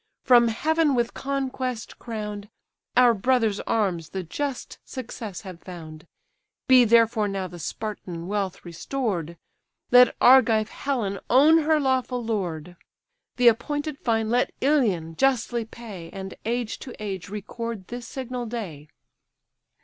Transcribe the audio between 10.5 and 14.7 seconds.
Helen own her lawful lord; The appointed fine let